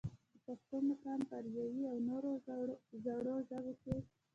د 0.33 0.35
پښتو 0.45 0.75
مقام 0.89 1.19
پۀ 1.29 1.33
اريائي 1.39 1.81
او 1.91 1.97
نورو 2.09 2.29
زړو 3.25 3.33
ژبو 3.49 3.71
کښې 3.81 3.97